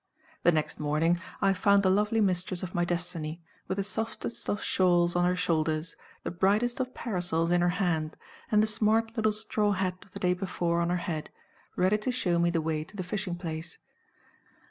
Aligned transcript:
The 0.41 0.51
next 0.51 0.79
morning, 0.79 1.21
I 1.43 1.53
found 1.53 1.83
the 1.83 1.91
lovely 1.91 2.21
mistress 2.21 2.63
of 2.63 2.73
my 2.73 2.83
destiny, 2.83 3.39
with 3.67 3.75
the 3.77 3.83
softest 3.83 4.49
of 4.49 4.63
shawls 4.63 5.15
on 5.15 5.25
her 5.25 5.35
shoulders, 5.35 5.95
the 6.23 6.31
brightest 6.31 6.79
of 6.79 6.95
parasols 6.95 7.51
in 7.51 7.61
her 7.61 7.69
hand, 7.77 8.17
and 8.51 8.63
the 8.63 8.65
smart 8.65 9.15
little 9.15 9.31
straw 9.31 9.73
hat 9.73 9.99
of 10.03 10.09
the 10.09 10.19
day 10.19 10.33
before 10.33 10.81
on 10.81 10.89
her 10.89 10.97
head, 10.97 11.29
ready 11.75 11.99
to 11.99 12.09
show 12.11 12.39
me 12.39 12.49
the 12.49 12.61
way 12.61 12.83
to 12.83 12.97
the 12.97 13.03
fishing 13.03 13.35
place. 13.35 13.77